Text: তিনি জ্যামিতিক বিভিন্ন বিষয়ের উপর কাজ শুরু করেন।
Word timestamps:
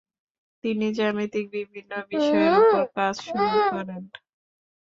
তিনি 0.63 0.87
জ্যামিতিক 0.97 1.45
বিভিন্ন 1.55 1.91
বিষয়ের 2.09 2.53
উপর 2.61 2.83
কাজ 2.95 3.15
শুরু 3.25 3.45
করেন। 3.71 4.01